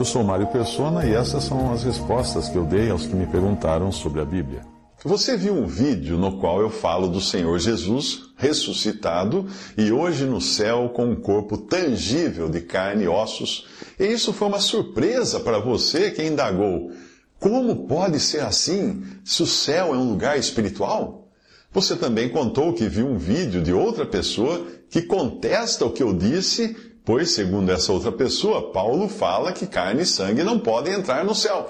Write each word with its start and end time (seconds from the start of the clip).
Eu 0.00 0.04
sou 0.06 0.24
Mário 0.24 0.46
Persona 0.46 1.04
e 1.04 1.12
essas 1.12 1.44
são 1.44 1.74
as 1.74 1.84
respostas 1.84 2.48
que 2.48 2.56
eu 2.56 2.64
dei 2.64 2.88
aos 2.88 3.04
que 3.04 3.14
me 3.14 3.26
perguntaram 3.26 3.92
sobre 3.92 4.22
a 4.22 4.24
Bíblia. 4.24 4.62
Você 5.04 5.36
viu 5.36 5.52
um 5.52 5.66
vídeo 5.66 6.16
no 6.16 6.38
qual 6.38 6.62
eu 6.62 6.70
falo 6.70 7.06
do 7.06 7.20
Senhor 7.20 7.58
Jesus 7.58 8.22
ressuscitado 8.34 9.46
e 9.76 9.92
hoje 9.92 10.24
no 10.24 10.40
céu 10.40 10.90
com 10.96 11.04
um 11.04 11.16
corpo 11.16 11.58
tangível 11.58 12.48
de 12.48 12.62
carne 12.62 13.04
e 13.04 13.08
ossos. 13.08 13.66
E 13.98 14.06
isso 14.06 14.32
foi 14.32 14.48
uma 14.48 14.58
surpresa 14.58 15.38
para 15.38 15.58
você 15.58 16.10
que 16.10 16.24
indagou: 16.24 16.92
como 17.38 17.86
pode 17.86 18.20
ser 18.20 18.40
assim 18.40 19.02
se 19.22 19.42
o 19.42 19.46
céu 19.46 19.94
é 19.94 19.98
um 19.98 20.08
lugar 20.12 20.38
espiritual? 20.38 21.28
Você 21.72 21.94
também 21.94 22.30
contou 22.30 22.72
que 22.72 22.88
viu 22.88 23.06
um 23.06 23.18
vídeo 23.18 23.62
de 23.62 23.72
outra 23.74 24.06
pessoa 24.06 24.66
que 24.88 25.02
contesta 25.02 25.84
o 25.84 25.92
que 25.92 26.02
eu 26.02 26.12
disse, 26.12 26.74
pois, 27.04 27.30
segundo 27.30 27.70
essa 27.70 27.92
outra 27.92 28.12
pessoa, 28.12 28.72
Paulo 28.72 29.08
fala 29.08 29.52
que 29.52 29.66
carne 29.66 30.02
e 30.02 30.06
sangue 30.06 30.42
não 30.42 30.58
podem 30.58 30.94
entrar 30.94 31.24
no 31.24 31.34
céu 31.34 31.68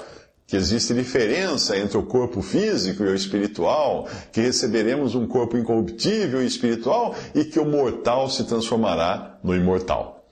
que 0.50 0.56
existe 0.56 0.92
diferença 0.92 1.78
entre 1.78 1.96
o 1.96 2.02
corpo 2.02 2.42
físico 2.42 3.04
e 3.04 3.06
o 3.06 3.14
espiritual, 3.14 4.08
que 4.32 4.40
receberemos 4.40 5.14
um 5.14 5.24
corpo 5.24 5.56
incorruptível 5.56 6.42
e 6.42 6.46
espiritual 6.46 7.14
e 7.32 7.44
que 7.44 7.60
o 7.60 7.64
mortal 7.64 8.28
se 8.28 8.42
transformará 8.42 9.38
no 9.44 9.54
imortal. 9.54 10.26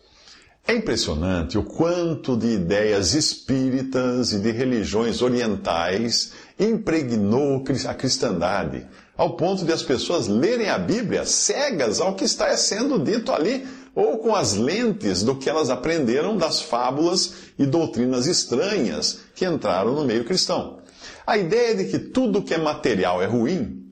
É 0.66 0.74
impressionante 0.74 1.56
o 1.56 1.62
quanto 1.62 2.36
de 2.36 2.48
ideias 2.48 3.14
espíritas 3.14 4.32
e 4.32 4.40
de 4.40 4.50
religiões 4.50 5.22
orientais 5.22 6.32
impregnou 6.58 7.62
a 7.88 7.94
cristandade, 7.94 8.88
ao 9.16 9.36
ponto 9.36 9.64
de 9.64 9.72
as 9.72 9.84
pessoas 9.84 10.26
lerem 10.26 10.68
a 10.68 10.78
Bíblia 10.78 11.24
cegas 11.24 12.00
ao 12.00 12.16
que 12.16 12.24
está 12.24 12.54
sendo 12.56 12.98
dito 12.98 13.30
ali 13.30 13.64
ou 13.98 14.18
com 14.18 14.32
as 14.32 14.54
lentes 14.54 15.24
do 15.24 15.34
que 15.34 15.50
elas 15.50 15.70
aprenderam 15.70 16.36
das 16.36 16.60
fábulas 16.60 17.34
e 17.58 17.66
doutrinas 17.66 18.28
estranhas 18.28 19.22
que 19.34 19.44
entraram 19.44 19.92
no 19.92 20.04
meio 20.04 20.22
cristão. 20.22 20.78
A 21.26 21.36
ideia 21.36 21.74
de 21.74 21.86
que 21.86 21.98
tudo 21.98 22.44
que 22.44 22.54
é 22.54 22.58
material 22.58 23.20
é 23.20 23.26
ruim 23.26 23.82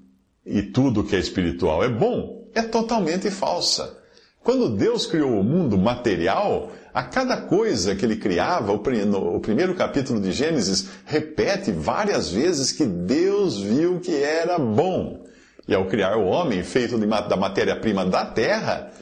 e 0.46 0.62
tudo 0.62 1.02
que 1.02 1.16
é 1.16 1.18
espiritual 1.18 1.82
é 1.82 1.88
bom 1.88 2.46
é 2.54 2.62
totalmente 2.62 3.32
falsa. 3.32 3.98
Quando 4.44 4.68
Deus 4.68 5.06
criou 5.06 5.40
o 5.40 5.42
mundo 5.42 5.77
material, 5.77 6.70
a 6.94 7.02
cada 7.02 7.38
coisa 7.38 7.96
que 7.96 8.04
ele 8.04 8.14
criava, 8.14 8.72
o 8.72 9.40
primeiro 9.40 9.74
capítulo 9.74 10.20
de 10.20 10.30
Gênesis 10.30 10.86
repete 11.04 11.72
várias 11.72 12.30
vezes 12.30 12.70
que 12.70 12.86
Deus 12.86 13.60
viu 13.60 13.98
que 13.98 14.14
era 14.14 14.56
bom. 14.56 15.24
E 15.66 15.74
ao 15.74 15.86
criar 15.86 16.16
o 16.16 16.27
homem 16.27 16.62
feito 16.62 16.96
da 16.96 17.36
matéria-prima 17.36 18.06
da 18.06 18.24
terra, 18.24 18.92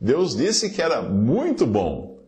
Deus 0.00 0.36
disse 0.36 0.70
que 0.70 0.80
era 0.80 1.02
muito 1.02 1.66
bom. 1.66 2.18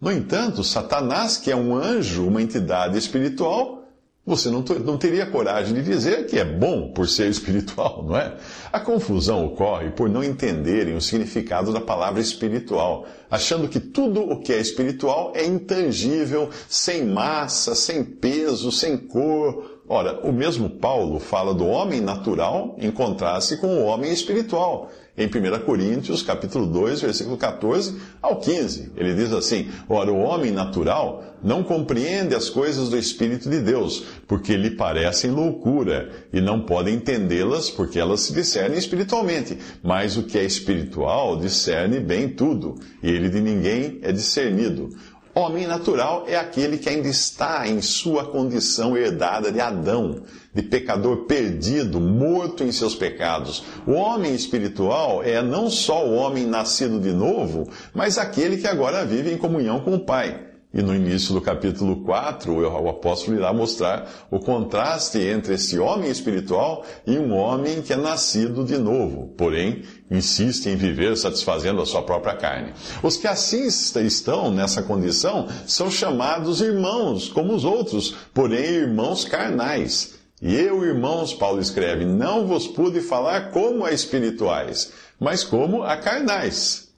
No 0.00 0.10
entanto, 0.10 0.64
Satanás, 0.64 1.36
que 1.36 1.50
é 1.50 1.56
um 1.56 1.74
anjo, 1.76 2.26
uma 2.26 2.42
entidade 2.42 2.96
espiritual, 2.96 3.80
você 4.24 4.50
não, 4.50 4.62
não, 4.84 4.98
teria 4.98 5.26
coragem 5.26 5.74
de 5.74 5.82
dizer 5.82 6.26
que 6.26 6.38
é 6.38 6.44
bom 6.44 6.92
por 6.92 7.08
ser 7.08 7.28
espiritual, 7.30 8.04
não 8.06 8.16
é? 8.16 8.36
A 8.72 8.78
confusão 8.78 9.44
ocorre 9.44 9.90
por 9.90 10.08
não 10.08 10.22
entenderem 10.22 10.94
o 10.94 11.00
significado 11.00 11.72
da 11.72 11.80
palavra 11.80 12.20
espiritual, 12.20 13.06
achando 13.30 13.68
que 13.68 13.80
tudo 13.80 14.20
o 14.20 14.40
que 14.40 14.52
é 14.52 14.58
espiritual 14.58 15.32
é 15.34 15.44
intangível, 15.44 16.50
sem 16.68 17.06
massa, 17.06 17.74
sem 17.74 18.04
peso, 18.04 18.70
sem 18.70 18.96
cor. 18.96 19.69
Ora, 19.92 20.20
o 20.22 20.32
mesmo 20.32 20.70
Paulo 20.70 21.18
fala 21.18 21.52
do 21.52 21.66
homem 21.66 22.00
natural 22.00 22.76
em 22.78 22.92
contraste 22.92 23.56
com 23.56 23.66
o 23.66 23.82
homem 23.86 24.12
espiritual 24.12 24.88
em 25.20 25.26
1 25.26 25.64
Coríntios, 25.64 26.22
capítulo 26.22 26.66
2, 26.66 27.00
versículo 27.02 27.36
14 27.36 27.96
ao 28.22 28.36
15. 28.36 28.92
Ele 28.96 29.14
diz 29.14 29.32
assim: 29.32 29.68
Ora, 29.88 30.12
o 30.12 30.20
homem 30.20 30.50
natural 30.50 31.24
não 31.42 31.62
compreende 31.62 32.34
as 32.34 32.48
coisas 32.48 32.88
do 32.88 32.96
Espírito 32.96 33.48
de 33.50 33.60
Deus, 33.60 34.04
porque 34.26 34.56
lhe 34.56 34.70
parecem 34.70 35.30
loucura, 35.30 36.10
e 36.32 36.40
não 36.40 36.60
pode 36.60 36.90
entendê-las, 36.90 37.70
porque 37.70 37.98
elas 37.98 38.20
se 38.20 38.32
discernem 38.32 38.78
espiritualmente. 38.78 39.58
Mas 39.82 40.16
o 40.16 40.22
que 40.22 40.38
é 40.38 40.44
espiritual 40.44 41.36
discerne 41.36 41.98
bem 41.98 42.28
tudo, 42.28 42.76
e 43.02 43.10
ele 43.10 43.28
de 43.28 43.40
ninguém 43.40 43.98
é 44.02 44.12
discernido. 44.12 44.90
Homem 45.32 45.64
natural 45.64 46.24
é 46.26 46.36
aquele 46.36 46.76
que 46.76 46.88
ainda 46.88 47.06
está 47.06 47.66
em 47.68 47.80
sua 47.80 48.24
condição 48.24 48.96
herdada 48.96 49.52
de 49.52 49.60
Adão, 49.60 50.22
de 50.52 50.60
pecador 50.60 51.26
perdido, 51.26 52.00
morto 52.00 52.64
em 52.64 52.72
seus 52.72 52.96
pecados. 52.96 53.62
O 53.86 53.92
homem 53.92 54.34
espiritual 54.34 55.22
é 55.22 55.40
não 55.40 55.70
só 55.70 56.04
o 56.04 56.14
homem 56.14 56.44
nascido 56.46 56.98
de 56.98 57.12
novo, 57.12 57.70
mas 57.94 58.18
aquele 58.18 58.56
que 58.56 58.66
agora 58.66 59.06
vive 59.06 59.32
em 59.32 59.38
comunhão 59.38 59.80
com 59.80 59.94
o 59.94 60.00
Pai. 60.00 60.49
E 60.72 60.82
no 60.82 60.94
início 60.94 61.34
do 61.34 61.40
capítulo 61.40 62.04
4, 62.04 62.52
o 62.52 62.88
apóstolo 62.88 63.36
irá 63.36 63.52
mostrar 63.52 64.08
o 64.30 64.38
contraste 64.38 65.18
entre 65.18 65.54
esse 65.54 65.76
homem 65.80 66.08
espiritual 66.08 66.84
e 67.04 67.18
um 67.18 67.32
homem 67.32 67.82
que 67.82 67.92
é 67.92 67.96
nascido 67.96 68.64
de 68.64 68.78
novo, 68.78 69.34
porém 69.36 69.82
insiste 70.08 70.68
em 70.68 70.76
viver 70.76 71.16
satisfazendo 71.16 71.82
a 71.82 71.86
sua 71.86 72.02
própria 72.02 72.36
carne. 72.36 72.72
Os 73.02 73.16
que 73.16 73.26
assim 73.26 73.66
estão 73.66 74.52
nessa 74.52 74.80
condição 74.80 75.48
são 75.66 75.90
chamados 75.90 76.60
irmãos, 76.60 77.28
como 77.28 77.52
os 77.52 77.64
outros, 77.64 78.14
porém 78.32 78.64
irmãos 78.64 79.24
carnais. 79.24 80.20
E 80.40 80.54
eu, 80.54 80.84
irmãos, 80.84 81.34
Paulo 81.34 81.60
escreve, 81.60 82.04
não 82.04 82.46
vos 82.46 82.68
pude 82.68 83.00
falar 83.00 83.50
como 83.50 83.84
a 83.84 83.90
espirituais, 83.90 84.92
mas 85.18 85.42
como 85.42 85.82
a 85.82 85.96
carnais. 85.96 86.88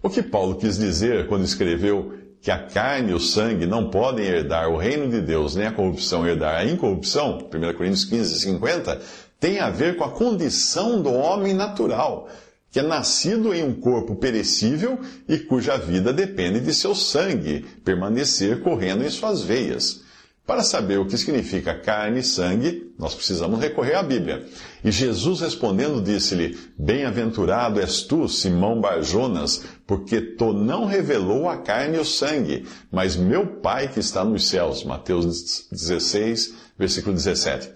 O 0.00 0.08
que 0.08 0.22
Paulo 0.22 0.54
quis 0.54 0.78
dizer 0.78 1.26
quando 1.26 1.44
escreveu 1.44 2.14
que 2.40 2.50
a 2.50 2.58
carne 2.58 3.10
e 3.10 3.14
o 3.14 3.20
sangue 3.20 3.66
não 3.66 3.90
podem 3.90 4.24
herdar 4.24 4.68
o 4.68 4.76
reino 4.76 5.08
de 5.10 5.20
Deus, 5.20 5.56
nem 5.56 5.66
a 5.66 5.72
corrupção 5.72 6.26
herdar 6.26 6.60
a 6.60 6.64
incorrupção, 6.64 7.38
1 7.52 7.76
Coríntios 7.76 8.04
15, 8.04 8.40
50, 8.40 9.00
tem 9.40 9.58
a 9.58 9.70
ver 9.70 9.96
com 9.96 10.04
a 10.04 10.10
condição 10.10 11.02
do 11.02 11.12
homem 11.12 11.54
natural, 11.54 12.28
que 12.70 12.80
é 12.80 12.82
nascido 12.82 13.54
em 13.54 13.62
um 13.64 13.74
corpo 13.74 14.16
perecível 14.16 14.98
e 15.28 15.38
cuja 15.38 15.76
vida 15.76 16.12
depende 16.12 16.60
de 16.60 16.72
seu 16.74 16.94
sangue 16.94 17.64
permanecer 17.84 18.60
correndo 18.60 19.04
em 19.04 19.10
suas 19.10 19.42
veias. 19.42 20.05
Para 20.46 20.62
saber 20.62 20.98
o 21.00 21.06
que 21.06 21.18
significa 21.18 21.74
carne 21.74 22.20
e 22.20 22.22
sangue, 22.22 22.92
nós 22.96 23.16
precisamos 23.16 23.58
recorrer 23.58 23.96
à 23.96 24.02
Bíblia. 24.02 24.46
E 24.84 24.92
Jesus 24.92 25.40
respondendo 25.40 26.00
disse-lhe: 26.00 26.56
Bem-aventurado 26.78 27.80
és 27.80 28.02
tu, 28.02 28.28
Simão 28.28 28.80
Barjonas, 28.80 29.64
porque 29.84 30.20
tu 30.20 30.52
não 30.52 30.84
revelou 30.84 31.48
a 31.48 31.56
carne 31.56 31.96
e 31.96 32.00
o 32.00 32.04
sangue, 32.04 32.64
mas 32.92 33.16
meu 33.16 33.44
Pai 33.56 33.88
que 33.88 33.98
está 33.98 34.24
nos 34.24 34.46
céus. 34.48 34.84
Mateus 34.84 35.66
16, 35.72 36.54
versículo 36.78 37.16
17. 37.16 37.68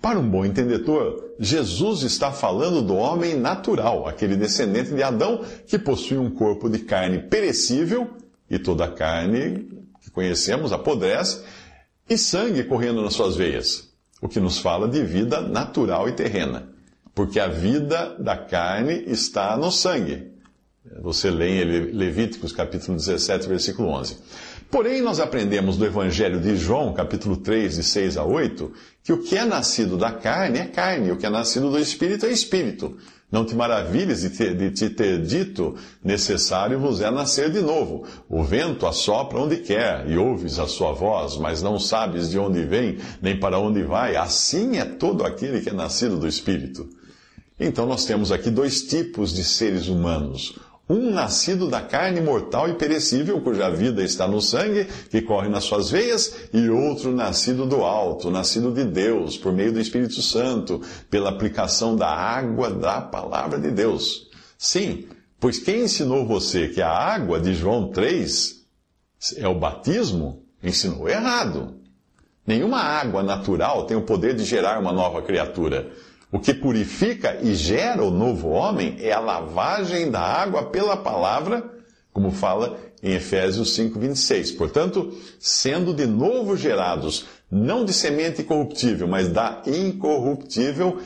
Para 0.00 0.18
um 0.18 0.28
bom 0.28 0.44
entendedor, 0.44 1.34
Jesus 1.38 2.02
está 2.02 2.32
falando 2.32 2.80
do 2.80 2.94
homem 2.94 3.34
natural, 3.34 4.08
aquele 4.08 4.36
descendente 4.36 4.94
de 4.94 5.02
Adão 5.02 5.44
que 5.66 5.78
possui 5.78 6.16
um 6.16 6.30
corpo 6.30 6.70
de 6.70 6.78
carne 6.78 7.18
perecível, 7.18 8.08
e 8.48 8.58
toda 8.58 8.84
a 8.84 8.90
carne 8.90 9.68
que 10.00 10.10
conhecemos 10.10 10.72
apodrece, 10.72 11.42
e 12.08 12.16
sangue 12.16 12.64
correndo 12.64 13.02
nas 13.02 13.14
suas 13.14 13.36
veias, 13.36 13.88
o 14.20 14.28
que 14.28 14.40
nos 14.40 14.58
fala 14.58 14.88
de 14.88 15.02
vida 15.02 15.40
natural 15.40 16.08
e 16.08 16.12
terrena, 16.12 16.68
porque 17.14 17.40
a 17.40 17.48
vida 17.48 18.16
da 18.18 18.36
carne 18.36 19.04
está 19.06 19.56
no 19.56 19.70
sangue. 19.70 20.32
Você 21.02 21.30
lê 21.30 21.62
em 21.62 21.92
Levíticos 21.92 22.52
capítulo 22.52 22.96
17, 22.96 23.48
versículo 23.48 23.88
11. 23.88 24.18
Porém, 24.70 25.00
nós 25.00 25.20
aprendemos 25.20 25.76
do 25.76 25.84
Evangelho 25.84 26.40
de 26.40 26.56
João, 26.56 26.92
capítulo 26.92 27.36
3, 27.36 27.76
de 27.76 27.82
6 27.82 28.16
a 28.16 28.24
8, 28.24 28.72
que 29.02 29.12
o 29.12 29.22
que 29.22 29.36
é 29.36 29.44
nascido 29.44 29.96
da 29.96 30.10
carne 30.10 30.58
é 30.58 30.66
carne, 30.66 31.12
o 31.12 31.16
que 31.16 31.26
é 31.26 31.30
nascido 31.30 31.70
do 31.70 31.78
Espírito 31.78 32.26
é 32.26 32.30
Espírito. 32.30 32.96
Não 33.30 33.44
te 33.44 33.56
maravilhes 33.56 34.20
de, 34.20 34.30
te, 34.30 34.54
de 34.54 34.70
te 34.70 34.88
ter 34.88 35.20
dito, 35.20 35.74
necessário 36.02 36.78
vos 36.78 37.00
é 37.00 37.10
nascer 37.10 37.50
de 37.50 37.60
novo. 37.60 38.04
O 38.28 38.44
vento 38.44 38.86
assopra 38.86 39.40
onde 39.40 39.56
quer, 39.56 40.08
e 40.08 40.16
ouves 40.16 40.60
a 40.60 40.68
sua 40.68 40.92
voz, 40.92 41.36
mas 41.36 41.60
não 41.60 41.78
sabes 41.78 42.30
de 42.30 42.38
onde 42.38 42.62
vem, 42.62 42.98
nem 43.20 43.38
para 43.38 43.58
onde 43.58 43.82
vai. 43.82 44.14
Assim 44.14 44.78
é 44.78 44.84
todo 44.84 45.24
aquele 45.24 45.60
que 45.60 45.70
é 45.70 45.72
nascido 45.72 46.16
do 46.16 46.28
Espírito. 46.28 46.88
Então 47.58 47.84
nós 47.86 48.04
temos 48.04 48.30
aqui 48.30 48.50
dois 48.50 48.82
tipos 48.82 49.34
de 49.34 49.42
seres 49.42 49.88
humanos. 49.88 50.58
Um 50.88 51.10
nascido 51.10 51.68
da 51.68 51.80
carne 51.80 52.20
mortal 52.20 52.68
e 52.68 52.74
perecível, 52.74 53.40
cuja 53.40 53.68
vida 53.68 54.04
está 54.04 54.28
no 54.28 54.40
sangue, 54.40 54.86
que 55.10 55.20
corre 55.20 55.48
nas 55.48 55.64
suas 55.64 55.90
veias, 55.90 56.48
e 56.52 56.68
outro 56.68 57.10
nascido 57.10 57.66
do 57.66 57.82
alto, 57.82 58.30
nascido 58.30 58.70
de 58.70 58.84
Deus, 58.84 59.36
por 59.36 59.52
meio 59.52 59.72
do 59.72 59.80
Espírito 59.80 60.22
Santo, 60.22 60.80
pela 61.10 61.30
aplicação 61.30 61.96
da 61.96 62.08
água 62.08 62.70
da 62.70 63.00
palavra 63.00 63.58
de 63.58 63.72
Deus. 63.72 64.28
Sim, 64.56 65.08
pois 65.40 65.58
quem 65.58 65.82
ensinou 65.82 66.24
você 66.24 66.68
que 66.68 66.80
a 66.80 66.90
água 66.90 67.40
de 67.40 67.52
João 67.52 67.90
3 67.90 68.64
é 69.38 69.48
o 69.48 69.58
batismo, 69.58 70.44
ensinou 70.62 71.08
errado. 71.08 71.74
Nenhuma 72.46 72.78
água 72.78 73.24
natural 73.24 73.86
tem 73.86 73.96
o 73.96 74.02
poder 74.02 74.36
de 74.36 74.44
gerar 74.44 74.78
uma 74.78 74.92
nova 74.92 75.20
criatura. 75.20 75.90
O 76.30 76.40
que 76.40 76.52
purifica 76.52 77.38
e 77.42 77.54
gera 77.54 78.02
o 78.02 78.10
novo 78.10 78.48
homem 78.48 78.96
é 79.00 79.12
a 79.12 79.20
lavagem 79.20 80.10
da 80.10 80.20
água 80.20 80.64
pela 80.64 80.96
palavra, 80.96 81.64
como 82.12 82.30
fala 82.30 82.78
em 83.02 83.14
Efésios 83.14 83.76
5:26. 83.76 84.52
Portanto, 84.52 85.16
sendo 85.38 85.94
de 85.94 86.06
novo 86.06 86.56
gerados, 86.56 87.26
não 87.50 87.84
de 87.84 87.92
semente 87.92 88.42
corruptível, 88.42 89.06
mas 89.06 89.28
da 89.28 89.62
incorruptível, 89.66 91.00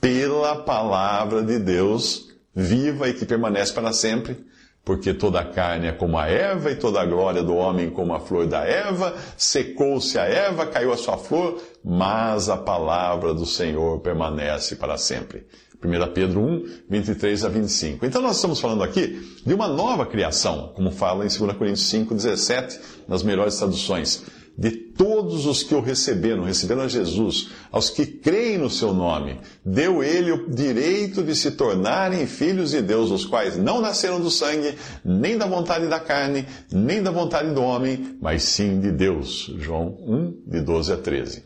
pela 0.00 0.56
palavra 0.56 1.42
de 1.42 1.58
Deus, 1.58 2.28
viva 2.54 3.08
e 3.08 3.14
que 3.14 3.24
permanece 3.24 3.72
para 3.72 3.92
sempre 3.92 4.44
porque 4.86 5.12
toda 5.12 5.40
a 5.40 5.44
carne 5.44 5.88
é 5.88 5.92
como 5.92 6.16
a 6.16 6.28
erva, 6.28 6.70
e 6.70 6.76
toda 6.76 7.00
a 7.00 7.04
glória 7.04 7.42
do 7.42 7.56
homem 7.56 7.90
como 7.90 8.14
a 8.14 8.20
flor 8.20 8.46
da 8.46 8.60
erva. 8.60 9.16
Secou-se 9.36 10.16
a 10.16 10.22
erva, 10.22 10.64
caiu 10.64 10.92
a 10.92 10.96
sua 10.96 11.18
flor, 11.18 11.60
mas 11.84 12.48
a 12.48 12.56
palavra 12.56 13.34
do 13.34 13.44
Senhor 13.44 13.98
permanece 13.98 14.76
para 14.76 14.96
sempre. 14.96 15.44
1 15.84 16.12
Pedro 16.14 16.40
1, 16.40 16.64
23 16.88 17.44
a 17.44 17.48
25. 17.48 18.06
Então 18.06 18.22
nós 18.22 18.36
estamos 18.36 18.60
falando 18.60 18.84
aqui 18.84 19.40
de 19.44 19.52
uma 19.52 19.66
nova 19.66 20.06
criação, 20.06 20.72
como 20.76 20.92
fala 20.92 21.26
em 21.26 21.28
2 21.28 21.56
Coríntios 21.56 21.88
5, 21.88 22.14
17, 22.14 22.80
nas 23.08 23.24
melhores 23.24 23.56
traduções 23.56 24.24
de 24.56 24.85
todos 24.96 25.46
os 25.46 25.62
que 25.62 25.74
o 25.74 25.80
receberam, 25.80 26.44
receberam 26.44 26.82
a 26.82 26.88
Jesus, 26.88 27.50
aos 27.70 27.90
que 27.90 28.06
creem 28.06 28.58
no 28.58 28.70
seu 28.70 28.94
nome, 28.94 29.38
deu 29.64 30.02
ele 30.02 30.32
o 30.32 30.48
direito 30.48 31.22
de 31.22 31.34
se 31.34 31.52
tornarem 31.52 32.26
filhos 32.26 32.70
de 32.70 32.80
Deus, 32.80 33.10
os 33.10 33.24
quais 33.24 33.56
não 33.56 33.80
nasceram 33.80 34.20
do 34.20 34.30
sangue, 34.30 34.74
nem 35.04 35.36
da 35.36 35.46
vontade 35.46 35.86
da 35.86 36.00
carne, 36.00 36.46
nem 36.72 37.02
da 37.02 37.10
vontade 37.10 37.52
do 37.52 37.62
homem, 37.62 38.16
mas 38.20 38.42
sim 38.42 38.80
de 38.80 38.90
Deus. 38.90 39.52
João 39.58 39.98
1, 40.06 40.50
de 40.50 40.60
12 40.60 40.92
a 40.92 40.96
13. 40.96 41.44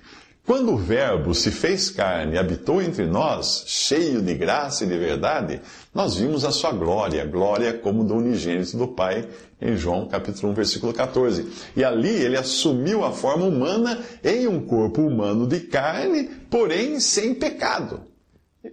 Quando 0.50 0.73
o 0.73 0.76
Verbo 0.76 1.32
se 1.32 1.52
fez 1.52 1.91
carne 1.91 2.35
e 2.35 2.37
habitou 2.37 2.82
entre 2.82 3.06
nós, 3.06 3.62
cheio 3.69 4.20
de 4.20 4.35
graça 4.35 4.82
e 4.82 4.88
de 4.88 4.99
verdade, 4.99 5.61
nós 5.94 6.17
vimos 6.17 6.44
a 6.44 6.50
sua 6.50 6.73
glória, 6.73 7.25
glória 7.25 7.73
como 7.73 8.02
do 8.02 8.17
unigênito 8.17 8.76
do 8.76 8.88
Pai, 8.88 9.29
em 9.62 9.76
João 9.76 10.08
capítulo 10.08 10.50
1, 10.50 10.55
versículo 10.56 10.93
14. 10.93 11.47
E 11.76 11.85
ali 11.85 12.08
ele 12.08 12.37
assumiu 12.37 13.05
a 13.05 13.12
forma 13.12 13.44
humana 13.44 14.00
em 14.25 14.49
um 14.49 14.67
corpo 14.67 15.02
humano 15.02 15.47
de 15.47 15.61
carne, 15.61 16.29
porém 16.50 16.99
sem 16.99 17.32
pecado. 17.32 18.00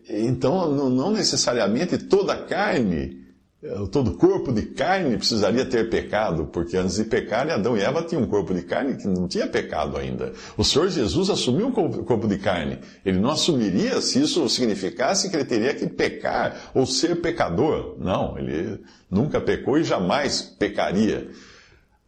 Então, 0.09 0.89
não 0.89 1.11
necessariamente 1.11 1.99
toda 1.99 2.37
carne 2.37 3.26
todo 3.91 4.13
corpo 4.13 4.51
de 4.51 4.61
carne 4.61 5.17
precisaria 5.17 5.65
ter 5.65 5.89
pecado, 5.89 6.45
porque 6.45 6.77
antes 6.77 6.97
de 6.97 7.05
pecar, 7.05 7.49
Adão 7.49 7.75
e 7.75 7.81
Eva 7.81 8.03
tinham 8.03 8.21
um 8.21 8.27
corpo 8.27 8.53
de 8.53 8.61
carne 8.61 8.97
que 8.97 9.07
não 9.07 9.27
tinha 9.27 9.47
pecado 9.47 9.97
ainda. 9.97 10.31
O 10.55 10.63
Senhor 10.63 10.87
Jesus 10.89 11.27
assumiu 11.31 11.67
um 11.67 11.71
corpo 11.71 12.27
de 12.27 12.37
carne. 12.37 12.77
Ele 13.03 13.19
não 13.19 13.31
assumiria 13.31 13.99
se 13.99 14.21
isso 14.21 14.47
significasse 14.47 15.29
que 15.29 15.35
ele 15.35 15.45
teria 15.45 15.73
que 15.73 15.87
pecar 15.87 16.69
ou 16.75 16.85
ser 16.85 17.19
pecador. 17.19 17.95
Não, 17.97 18.37
ele 18.37 18.79
nunca 19.09 19.41
pecou 19.41 19.79
e 19.79 19.83
jamais 19.83 20.39
pecaria. 20.41 21.27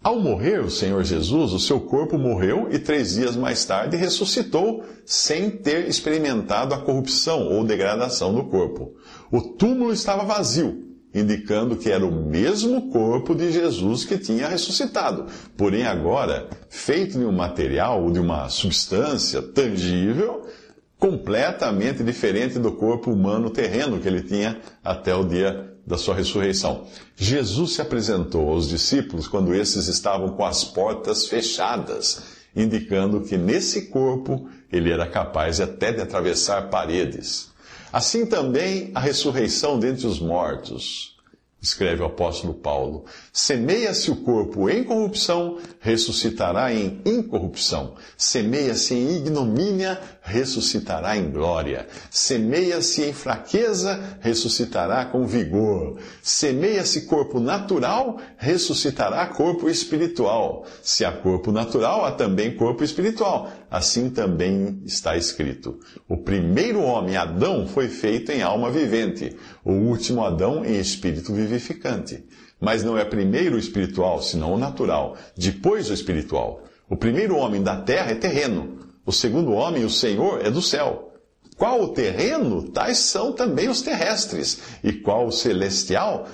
Ao 0.04 0.20
morrer 0.20 0.62
o 0.62 0.70
Senhor 0.70 1.04
Jesus, 1.04 1.52
o 1.52 1.60
seu 1.60 1.80
corpo 1.82 2.18
morreu 2.18 2.70
e 2.72 2.78
três 2.78 3.16
dias 3.16 3.36
mais 3.36 3.66
tarde 3.66 3.98
ressuscitou, 3.98 4.84
sem 5.04 5.50
ter 5.50 5.90
experimentado 5.90 6.76
a 6.76 6.82
corrupção 6.82 7.48
ou 7.48 7.66
degradação 7.66 8.34
do 8.34 8.46
corpo. 8.46 8.94
O 9.32 9.42
túmulo 9.42 9.92
estava 9.92 10.24
vazio 10.24 10.89
indicando 11.14 11.76
que 11.76 11.92
era 11.92 12.06
o 12.06 12.12
mesmo 12.12 12.90
corpo 12.92 13.34
de 13.34 13.52
Jesus 13.52 14.06
que 14.06 14.18
tinha 14.18 14.48
ressuscitado, 14.48 15.26
porém 15.58 15.86
agora 15.86 16.50
feito 16.70 17.18
de 17.18 17.26
um 17.26 17.32
material 17.32 18.04
ou 18.04 18.12
de 18.12 18.20
uma 18.20 18.48
substância 18.50 19.42
tangível, 19.42 20.48
completamente 21.00 22.04
diferente 22.04 22.60
do 22.60 22.74
corpo 22.74 23.12
humano 23.12 23.50
terreno 23.50 24.00
que 24.00 24.08
ele 24.08 24.22
tinha 24.22 24.60
até 24.84 25.16
o 25.16 25.24
dia 25.24 25.74
da 25.88 25.98
sua 25.98 26.14
ressurreição. 26.14 26.86
Jesus 27.16 27.74
se 27.74 27.82
apresentou 27.82 28.50
aos 28.50 28.70
discípulos 28.70 29.28
quando 29.28 29.56
esses 29.56 29.88
estavam 29.88 30.30
com 30.30 30.46
as 30.46 30.64
portas 30.64 31.26
fechadas, 31.26 32.22
indicando 32.56 33.22
que 33.22 33.38
nesse 33.38 33.88
corpo 33.88 34.48
ele 34.72 34.92
era 34.92 35.08
capaz 35.08 35.60
até 35.60 35.92
de 35.92 36.02
atravessar 36.02 36.70
paredes. 36.70 37.49
Assim 37.92 38.26
também 38.26 38.92
a 38.94 39.00
ressurreição 39.00 39.80
dentre 39.80 40.06
os 40.06 40.20
mortos, 40.20 41.18
escreve 41.62 42.02
o 42.02 42.06
apóstolo 42.06 42.54
Paulo. 42.54 43.06
Semeia-se 43.34 44.10
o 44.10 44.18
corpo 44.18 44.70
em 44.70 44.84
corrupção, 44.84 45.58
ressuscitará 45.80 46.74
em 46.74 47.02
incorrupção. 47.06 47.96
Semeia-se 48.18 48.94
em 48.94 49.18
ignomínia, 49.18 50.00
ressuscitará 50.22 51.18
em 51.18 51.30
glória. 51.30 51.88
Semeia-se 52.10 53.04
em 53.04 53.14
fraqueza, 53.14 54.18
ressuscitará 54.22 55.06
com 55.06 55.26
vigor. 55.26 55.98
Semeia-se 56.22 57.02
corpo 57.02 57.40
natural, 57.40 58.18
ressuscitará 58.38 59.26
corpo 59.28 59.70
espiritual. 59.70 60.66
Se 60.82 61.04
há 61.04 61.12
corpo 61.12 61.52
natural, 61.52 62.06
há 62.06 62.12
também 62.12 62.56
corpo 62.56 62.84
espiritual. 62.84 63.52
Assim 63.70 64.10
também 64.10 64.82
está 64.86 65.16
escrito: 65.16 65.80
O 66.08 66.18
primeiro 66.18 66.82
homem, 66.82 67.16
Adão, 67.16 67.68
foi 67.68 67.88
feito 67.88 68.32
em 68.32 68.42
alma 68.42 68.72
vivente, 68.72 69.36
o 69.64 69.72
último 69.72 70.24
Adão 70.24 70.66
em 70.66 70.80
espírito 70.80 71.34
vivificante. 71.34 72.24
Mas 72.60 72.84
não 72.84 72.98
é 72.98 73.06
primeiro 73.06 73.56
o 73.56 73.60
espiritual, 73.60 74.22
senão 74.22 74.54
o 74.54 74.58
natural, 74.58 75.16
depois 75.38 75.90
o 75.90 75.94
espiritual. 75.94 76.64
O 76.90 76.98
primeiro 76.98 77.36
homem 77.36 77.62
da 77.62 77.78
terra 77.78 78.12
é 78.12 78.16
terreno, 78.16 78.80
o 79.06 79.12
segundo 79.12 79.54
homem, 79.54 79.86
o 79.86 79.90
Senhor, 79.90 80.46
é 80.46 80.50
do 80.50 80.62
céu. 80.62 81.14
Qual 81.56 81.82
o 81.82 81.90
terreno, 81.90 82.64
tais 82.70 82.98
são 82.98 83.34
também 83.34 83.70
os 83.70 83.82
terrestres, 83.82 84.60
e 84.84 84.94
qual 84.94 85.28
o 85.28 85.32
celestial, 85.32 86.28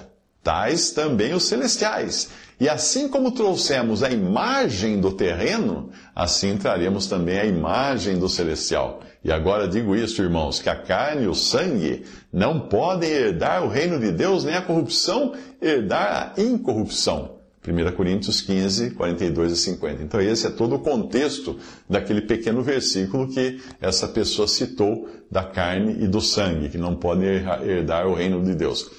tais 0.44 0.92
também 0.92 1.34
os 1.34 1.44
celestiais. 1.44 2.30
E 2.60 2.70
assim 2.70 3.10
como 3.10 3.32
trouxemos 3.32 4.02
a 4.02 4.10
imagem 4.10 5.02
do 5.02 5.12
terreno, 5.12 5.90
assim 6.16 6.56
traremos 6.56 7.08
também 7.08 7.38
a 7.38 7.46
imagem 7.46 8.18
do 8.18 8.30
celestial. 8.30 9.02
E 9.24 9.32
agora 9.32 9.68
digo 9.68 9.96
isso, 9.96 10.22
irmãos, 10.22 10.62
que 10.62 10.70
a 10.70 10.76
carne 10.76 11.24
e 11.24 11.28
o 11.28 11.36
sangue 11.36 12.06
não 12.32 12.62
podem 12.62 13.10
herdar 13.10 13.64
o 13.64 13.68
reino 13.68 14.00
de 14.00 14.12
Deus, 14.12 14.46
nem 14.46 14.56
a 14.56 14.62
corrupção 14.62 15.34
herdar 15.62 16.34
a 16.38 16.42
incorrupção. 16.42 17.36
1 17.68 17.96
Coríntios 17.96 18.42
15, 18.42 18.92
42 18.92 19.52
e 19.52 19.58
50. 19.58 20.04
Então, 20.04 20.22
esse 20.22 20.46
é 20.46 20.50
todo 20.52 20.76
o 20.76 20.80
contexto 20.80 21.58
daquele 21.90 22.22
pequeno 22.22 22.62
versículo 22.62 23.28
que 23.28 23.60
essa 23.82 24.08
pessoa 24.08 24.48
citou 24.48 25.10
da 25.32 25.44
carne 25.44 26.04
e 26.04 26.08
do 26.08 26.22
sangue, 26.22 26.70
que 26.70 26.78
não 26.78 26.96
podem 26.96 27.28
herdar 27.64 28.08
o 28.08 28.14
reino 28.14 28.44
de 28.44 28.54
Deus. 28.54 28.90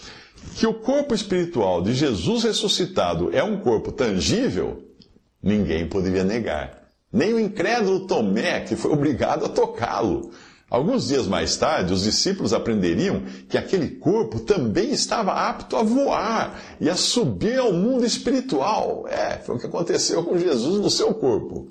Que 0.54 0.66
o 0.66 0.74
corpo 0.74 1.14
espiritual 1.14 1.82
de 1.82 1.92
Jesus 1.92 2.44
ressuscitado 2.44 3.30
é 3.36 3.42
um 3.42 3.60
corpo 3.60 3.92
tangível, 3.92 4.82
ninguém 5.42 5.88
poderia 5.88 6.24
negar. 6.24 6.86
Nem 7.12 7.34
o 7.34 7.40
incrédulo 7.40 8.06
Tomé, 8.06 8.60
que 8.60 8.76
foi 8.76 8.92
obrigado 8.92 9.44
a 9.44 9.48
tocá-lo. 9.48 10.30
Alguns 10.68 11.08
dias 11.08 11.28
mais 11.28 11.56
tarde, 11.56 11.92
os 11.92 12.02
discípulos 12.02 12.52
aprenderiam 12.52 13.22
que 13.48 13.56
aquele 13.56 13.88
corpo 13.88 14.40
também 14.40 14.90
estava 14.90 15.32
apto 15.32 15.76
a 15.76 15.82
voar 15.82 16.60
e 16.80 16.90
a 16.90 16.96
subir 16.96 17.58
ao 17.58 17.72
mundo 17.72 18.04
espiritual. 18.04 19.06
É, 19.08 19.38
foi 19.38 19.54
o 19.54 19.58
que 19.58 19.66
aconteceu 19.66 20.24
com 20.24 20.36
Jesus 20.36 20.80
no 20.80 20.90
seu 20.90 21.14
corpo. 21.14 21.68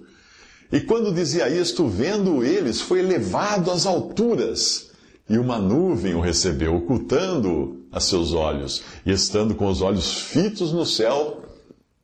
E 0.71 0.79
quando 0.79 1.13
dizia 1.13 1.49
isto, 1.49 1.87
vendo 1.87 2.43
eles, 2.43 2.79
foi 2.79 2.99
elevado 2.99 3.69
às 3.69 3.85
alturas 3.85 4.91
e 5.29 5.37
uma 5.37 5.57
nuvem 5.57 6.13
o 6.13 6.21
recebeu, 6.21 6.75
ocultando 6.75 7.85
a 7.91 7.99
seus 7.99 8.33
olhos, 8.33 8.83
e 9.05 9.11
estando 9.11 9.55
com 9.55 9.67
os 9.67 9.81
olhos 9.81 10.13
fitos 10.13 10.71
no 10.71 10.85
céu, 10.85 11.43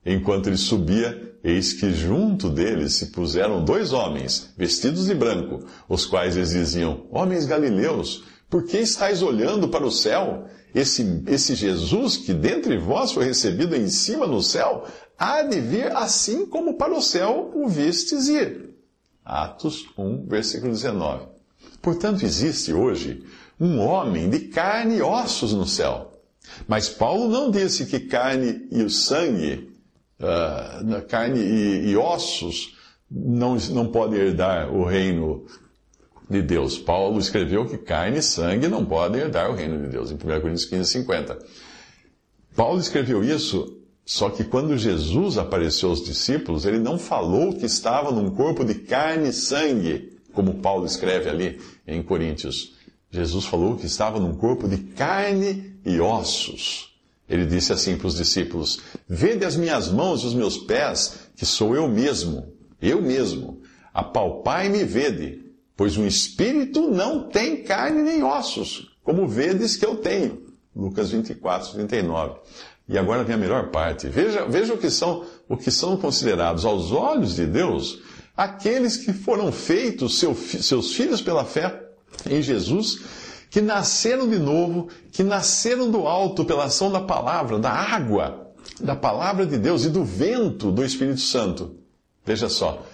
enquanto 0.06 0.48
ele 0.48 0.58
subia, 0.58 1.36
eis 1.44 1.74
que 1.74 1.92
junto 1.92 2.50
deles 2.50 2.94
se 2.94 3.08
puseram 3.08 3.64
dois 3.64 3.94
homens, 3.94 4.50
vestidos 4.58 5.06
de 5.06 5.14
branco, 5.14 5.66
os 5.88 6.06
quais 6.06 6.36
eles 6.36 6.52
diziam: 6.52 7.06
Homens 7.12 7.46
galileus, 7.46 8.24
por 8.50 8.66
que 8.66 8.78
estáis 8.78 9.22
olhando 9.22 9.68
para 9.68 9.86
o 9.86 9.92
céu? 9.92 10.46
Esse, 10.74 11.24
esse 11.28 11.54
Jesus 11.54 12.16
que 12.18 12.34
dentre 12.34 12.78
vós 12.78 13.12
foi 13.12 13.26
recebido 13.26 13.76
em 13.76 13.90
cima 13.90 14.26
no 14.26 14.42
céu, 14.42 14.86
há 15.18 15.44
de 15.44 15.60
vir 15.60 15.96
assim 15.96 16.46
como 16.46 16.76
para 16.76 16.94
o 16.94 17.02
céu 17.02 17.52
o 17.54 17.68
vistes 17.68 18.30
ir. 18.30 18.74
Atos 19.24 19.86
1, 19.98 20.26
versículo 20.28 20.72
19. 20.72 21.31
Portanto, 21.82 22.24
existe 22.24 22.74
hoje 22.74 23.24
um 23.60 23.80
homem 23.80 24.30
de 24.30 24.40
carne 24.40 24.98
e 24.98 25.02
ossos 25.02 25.54
no 25.54 25.66
céu. 25.66 26.12
Mas 26.68 26.90
Paulo 26.90 27.30
não 27.30 27.52
disse 27.52 27.86
que 27.86 28.00
carne 28.00 28.68
e 28.72 28.84
o 28.84 28.90
sangue, 28.90 29.72
uh, 30.20 31.02
carne 31.08 31.40
e, 31.40 31.90
e 31.90 31.98
ossos, 31.98 32.76
não, 33.10 33.56
não 33.72 33.88
podem 33.88 34.20
herdar 34.20 34.74
o 34.74 34.84
reino 34.84 35.46
de 36.30 36.42
Deus. 36.42 36.78
Paulo 36.78 37.20
escreveu 37.20 37.66
que 37.66 37.78
carne 37.78 38.20
e 38.20 38.24
sangue 38.24 38.68
não 38.68 38.86
podem 38.86 39.22
herdar 39.22 39.52
o 39.52 39.56
reino 39.56 39.82
de 39.82 39.90
Deus, 39.90 40.12
em 40.12 40.16
1 40.16 40.18
Coríntios 40.18 40.66
15, 40.66 40.90
50. 40.90 41.40
Paulo 42.56 42.80
escreveu 42.80 43.24
isso, 43.24 43.78
só 44.06 44.30
que 44.30 44.44
quando 44.44 44.78
Jesus 44.78 45.38
apareceu 45.38 45.90
aos 45.90 46.04
discípulos, 46.04 46.66
ele 46.66 46.80
não 46.80 46.98
falou 46.98 47.54
que 47.54 47.66
estava 47.66 48.12
num 48.12 48.32
corpo 48.32 48.64
de 48.64 48.76
carne 48.76 49.30
e 49.30 49.34
sangue, 49.34 50.11
como 50.34 50.56
Paulo 50.56 50.86
escreve 50.86 51.30
ali 51.30 51.60
em 51.88 52.02
Coríntios. 52.02 52.76
Jesus 53.10 53.46
falou 53.46 53.76
que 53.76 53.86
estava 53.86 54.20
num 54.20 54.34
corpo 54.34 54.68
de 54.68 54.78
carne 54.78 55.76
e 55.86 56.00
ossos. 56.00 56.96
Ele 57.28 57.46
disse 57.46 57.72
assim 57.72 57.98
para 57.98 58.08
os 58.08 58.16
discípulos: 58.16 58.82
Vede 59.08 59.46
as 59.46 59.56
minhas 59.56 59.92
mãos 59.92 60.24
e 60.24 60.28
os 60.28 60.34
meus 60.34 60.58
pés, 60.58 61.30
que 61.36 61.46
sou 61.46 61.76
eu 61.76 61.88
mesmo, 61.88 62.54
eu 62.82 63.02
mesmo. 63.02 63.62
Apalpai-me 63.94 64.80
e 64.80 64.86
vede, 64.86 65.46
pois 65.76 65.98
um 65.98 66.06
espírito 66.06 66.90
não 66.90 67.30
tem 67.30 67.64
carne 67.64 68.02
nem 68.02 68.24
ossos, 68.24 68.96
como 69.04 69.28
vedes 69.28 69.76
que 69.76 69.86
eu 69.86 69.96
tenho. 69.96 70.46
Lucas 70.76 71.12
24, 71.12 71.74
39. 71.74 72.40
E 72.88 72.98
agora 72.98 73.24
vem 73.24 73.36
a 73.36 73.38
melhor 73.38 73.70
parte. 73.72 74.08
Veja, 74.08 74.46
veja 74.46 74.74
o, 74.74 74.78
que 74.78 74.90
são, 74.90 75.26
o 75.48 75.56
que 75.56 75.72
são 75.72 75.96
considerados 75.96 76.66
aos 76.66 76.92
olhos 76.92 77.36
de 77.36 77.46
Deus 77.46 78.02
aqueles 78.36 78.98
que 78.98 79.14
foram 79.14 79.52
feitos 79.52 80.20
seu, 80.20 80.36
seus 80.36 80.94
filhos 80.94 81.22
pela 81.22 81.46
fé 81.46 81.82
em 82.30 82.42
Jesus, 82.42 83.00
que 83.50 83.62
nasceram 83.62 84.30
de 84.30 84.40
novo, 84.40 84.88
que 85.12 85.24
nasceram 85.24 85.92
do 85.92 86.08
alto 86.08 86.46
pela 86.46 86.66
ação 86.66 86.92
da 86.92 87.02
palavra, 87.02 87.60
da 87.60 87.72
água, 87.72 88.54
da 88.80 88.96
palavra 88.96 89.46
de 89.46 89.58
Deus 89.58 89.84
e 89.84 89.90
do 89.90 90.04
vento 90.04 90.72
do 90.72 90.84
Espírito 90.84 91.20
Santo. 91.20 91.76
Veja 92.26 92.48
só, 92.48 92.86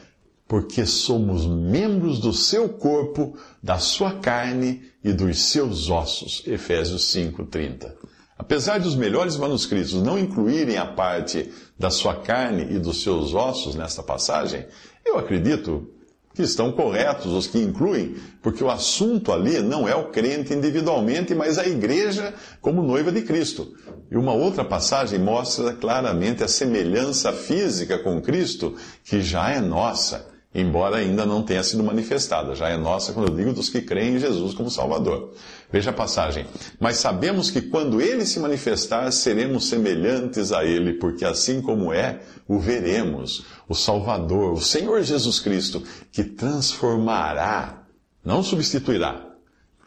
porque 0.48 0.86
somos 0.86 1.46
membros 1.46 2.20
do 2.20 2.32
seu 2.32 2.70
corpo, 2.70 3.38
da 3.62 3.78
sua 3.78 4.14
carne 4.14 4.82
e 5.04 5.12
dos 5.12 5.40
seus 5.40 5.90
ossos. 5.90 6.42
Efésios 6.48 7.12
5:30. 7.14 7.94
Apesar 8.38 8.80
dos 8.80 8.96
melhores 8.96 9.36
manuscritos 9.36 9.94
não 9.94 10.18
incluírem 10.18 10.78
a 10.78 10.86
parte 10.86 11.52
da 11.78 11.90
sua 11.90 12.16
carne 12.16 12.76
e 12.76 12.80
dos 12.80 13.02
seus 13.02 13.34
ossos 13.34 13.76
nesta 13.76 14.04
passagem, 14.04 14.66
eu 15.08 15.18
acredito 15.18 15.88
que 16.34 16.44
estão 16.44 16.72
corretos 16.72 17.34
os 17.34 17.48
que 17.48 17.58
incluem, 17.58 18.16
porque 18.44 18.64
o 18.64 18.70
assunto 18.70 19.32
ali 19.32 19.60
não 19.60 19.90
é 19.90 19.96
o 19.96 20.10
crente 20.10 20.54
individualmente, 20.54 21.34
mas 21.34 21.58
a 21.58 21.66
igreja 21.66 22.34
como 22.62 22.84
noiva 22.84 23.12
de 23.12 23.24
Cristo. 23.24 23.74
E 24.12 24.16
uma 24.16 24.34
outra 24.34 24.64
passagem 24.64 25.18
mostra 25.18 25.74
claramente 25.74 26.44
a 26.44 26.48
semelhança 26.48 27.34
física 27.34 27.98
com 27.98 28.22
Cristo, 28.22 28.76
que 29.04 29.20
já 29.20 29.50
é 29.50 29.60
nossa 29.60 30.38
embora 30.54 30.98
ainda 30.98 31.24
não 31.26 31.44
tenha 31.44 31.64
sido 31.64 31.84
manifestada. 31.84 32.56
Já 32.56 32.70
é 32.70 32.78
nossa 32.78 33.14
quando 33.14 33.30
eu 33.30 33.36
digo 33.36 33.54
dos 33.54 33.70
que 33.70 33.82
creem 33.82 34.16
em 34.16 34.20
Jesus 34.20 34.56
como 34.56 34.72
Salvador. 34.72 35.34
Veja 35.72 35.90
a 35.90 35.94
passagem. 35.94 36.46
Mas 36.80 36.98
sabemos 36.98 37.52
que 37.52 37.62
quando 37.62 38.02
ele 38.02 38.26
se 38.26 38.40
manifestar, 38.40 39.12
seremos 39.12 39.68
semelhantes 39.68 40.52
a 40.54 40.64
ele, 40.64 40.94
porque 40.94 41.26
assim 41.26 41.62
como 41.62 41.92
é, 41.92 42.22
o 42.48 42.58
veremos, 42.58 43.46
o 43.68 43.76
Salvador, 43.76 44.54
o 44.54 44.62
Senhor 44.62 45.02
Jesus 45.04 45.40
Cristo, 45.40 45.84
que 46.12 46.24
transformará, 46.24 47.84
não 48.24 48.42
substituirá, 48.42 49.28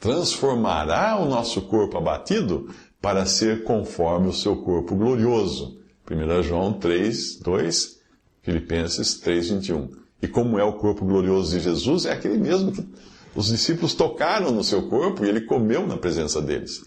transformará 0.00 1.18
o 1.18 1.26
nosso 1.26 1.62
corpo 1.62 1.96
abatido 1.96 2.68
para 3.00 3.25
ser 3.25 3.64
conforme 3.64 4.28
o 4.28 4.34
seu 4.34 4.56
corpo 4.56 4.94
glorioso. 4.94 5.78
1 6.10 6.42
João 6.42 6.72
3, 6.75 7.37
2, 7.37 8.00
Filipenses 8.42 9.14
3, 9.20 9.50
21. 9.50 9.90
E 10.22 10.28
como 10.28 10.58
é 10.58 10.64
o 10.64 10.75
corpo 10.75 11.06
glorioso 11.06 11.56
de 11.56 11.60
Jesus, 11.60 12.04
é 12.04 12.12
aquele 12.12 12.37
mesmo 12.37 12.72
que 12.72 12.87
os 13.34 13.49
discípulos 13.49 13.94
tocaram 13.94 14.50
no 14.50 14.64
seu 14.64 14.88
corpo 14.88 15.25
e 15.25 15.28
ele 15.28 15.42
comeu 15.42 15.87
na 15.87 15.96
presença 15.96 16.40
deles. 16.40 16.82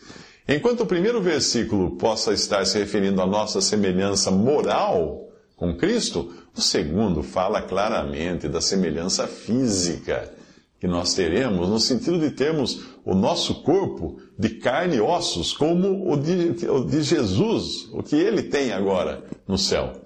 Enquanto 0.47 0.81
o 0.81 0.85
primeiro 0.85 1.21
versículo 1.21 1.95
possa 1.95 2.33
estar 2.33 2.65
se 2.65 2.77
referindo 2.77 3.21
à 3.21 3.25
nossa 3.25 3.61
semelhança 3.61 4.29
moral 4.29 5.29
com 5.55 5.75
Cristo, 5.77 6.33
o 6.55 6.61
segundo 6.61 7.23
fala 7.23 7.61
claramente 7.61 8.49
da 8.49 8.59
semelhança 8.59 9.25
física 9.25 10.31
que 10.79 10.87
nós 10.87 11.13
teremos, 11.13 11.69
no 11.69 11.79
sentido 11.79 12.19
de 12.19 12.31
termos 12.31 12.87
o 13.05 13.15
nosso 13.15 13.63
corpo 13.63 14.19
de 14.37 14.49
carne 14.49 14.97
e 14.97 15.01
ossos, 15.01 15.53
como 15.53 16.11
o 16.11 16.17
de, 16.17 16.67
o 16.67 16.83
de 16.83 17.01
Jesus, 17.01 17.87
o 17.93 18.03
que 18.03 18.17
ele 18.17 18.43
tem 18.43 18.73
agora 18.73 19.23
no 19.47 19.57
céu. 19.57 20.02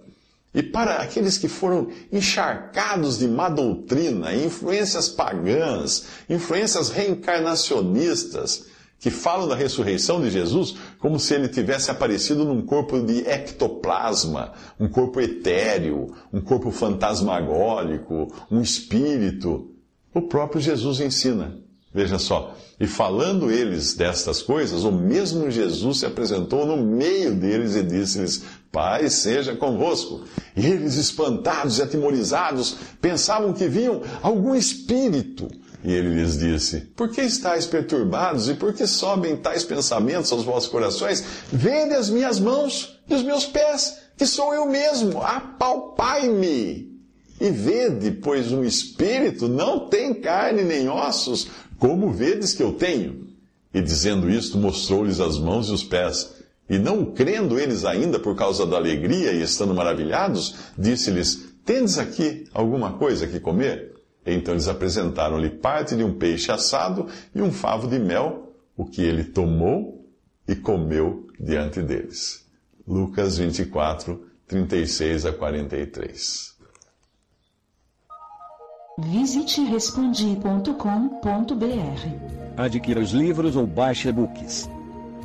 E 0.58 0.64
para 0.64 0.96
aqueles 0.96 1.38
que 1.38 1.48
foram 1.48 1.90
encharcados 2.12 3.20
de 3.20 3.28
má 3.28 3.48
doutrina, 3.48 4.34
influências 4.34 5.08
pagãs, 5.08 6.08
influências 6.28 6.90
reencarnacionistas, 6.90 8.66
que 9.00 9.12
falam 9.12 9.48
da 9.48 9.56
ressurreição 9.56 10.20
de 10.20 10.32
Jesus 10.32 10.76
como 10.98 11.20
se 11.20 11.36
ele 11.36 11.48
tivesse 11.48 11.92
aparecido 11.92 12.44
num 12.44 12.64
corpo 12.64 13.00
de 13.00 13.20
ectoplasma, 13.30 14.54
um 14.80 14.88
corpo 14.88 15.22
etéreo, 15.22 16.16
um 16.34 16.42
corpo 16.42 16.72
fantasmagórico, 16.72 18.34
um 18.50 18.60
espírito. 18.60 19.76
O 20.12 20.24
próprio 20.24 20.60
Jesus 20.60 21.00
ensina. 21.00 21.56
Veja 21.94 22.18
só. 22.18 22.56
E 22.80 22.86
falando 22.86 23.50
eles 23.50 23.96
destas 23.96 24.42
coisas, 24.42 24.84
o 24.84 24.92
mesmo 24.92 25.50
Jesus 25.50 26.00
se 26.00 26.06
apresentou 26.06 26.66
no 26.66 26.78
meio 26.78 27.34
deles 27.34 27.76
e 27.76 27.82
disse-lhes: 27.82 28.44
Pai 28.72 29.10
seja 29.10 29.56
convosco. 29.56 30.24
E 30.56 30.66
eles, 30.66 30.96
espantados 30.96 31.80
e 31.80 31.82
atemorizados, 31.82 32.76
pensavam 33.02 33.54
que 33.54 33.68
viam 33.68 34.02
algum 34.22 34.56
espírito. 34.56 35.48
E 35.84 35.92
ele 35.94 36.16
lhes 36.16 36.38
disse: 36.38 36.82
Por 36.96 37.10
que 37.10 37.22
estáis 37.22 37.66
perturbados 37.66 38.50
e 38.50 38.56
por 38.56 38.74
que 38.74 38.88
sobem 38.88 39.38
tais 39.38 39.64
pensamentos 39.64 40.32
aos 40.32 40.44
vossos 40.44 40.70
corações? 40.70 41.24
Vede 41.52 41.94
as 41.94 42.10
minhas 42.10 42.40
mãos 42.40 43.00
e 43.10 43.14
os 43.14 43.24
meus 43.24 43.46
pés, 43.46 43.98
que 44.18 44.26
sou 44.26 44.54
eu 44.54 44.66
mesmo. 44.66 45.22
Apalpai-me. 45.22 46.98
E 47.40 47.52
vede, 47.52 48.12
pois 48.12 48.52
um 48.52 48.64
espírito 48.64 49.48
não 49.48 49.88
tem 49.88 50.14
carne 50.14 50.64
nem 50.64 50.90
ossos, 50.90 51.48
como 51.78 52.12
vedes 52.12 52.54
que 52.54 52.64
eu 52.64 52.74
tenho. 52.74 53.28
E 53.72 53.80
dizendo 53.80 54.30
isto, 54.30 54.58
mostrou-lhes 54.58 55.20
as 55.20 55.38
mãos 55.38 55.70
e 55.70 55.72
os 55.72 55.84
pés. 55.84 56.37
E 56.70 56.78
não 56.78 57.06
crendo 57.06 57.58
eles 57.58 57.86
ainda 57.86 58.20
por 58.20 58.36
causa 58.36 58.66
da 58.66 58.76
alegria 58.76 59.32
e 59.32 59.42
estando 59.42 59.74
maravilhados, 59.74 60.56
disse-lhes: 60.78 61.54
Tendes 61.64 61.98
aqui 61.98 62.46
alguma 62.54 62.94
coisa 62.94 63.28
que 63.28 63.40
comer? 63.40 63.94
Então 64.26 64.54
eles 64.54 64.68
apresentaram-lhe 64.68 65.50
parte 65.50 65.96
de 65.96 66.04
um 66.04 66.14
peixe 66.14 66.52
assado 66.52 67.08
e 67.34 67.42
um 67.42 67.52
favo 67.52 67.88
de 67.88 67.98
mel, 67.98 68.54
o 68.76 68.86
que 68.86 69.02
ele 69.02 69.24
tomou 69.24 70.06
e 70.48 70.56
comeu 70.56 71.28
diante 71.40 71.82
deles. 71.82 72.46
Lucas 72.86 73.38
24, 73.38 74.26
36 74.48 75.26
a 75.26 75.32
43. 75.32 76.58
Visite 79.00 79.62
respondi.com.br. 79.62 80.72
Adquira 82.58 83.00
os 83.00 83.12
livros 83.12 83.56
ou 83.56 83.68
baixe 83.68 84.10
e-books. 84.10 84.68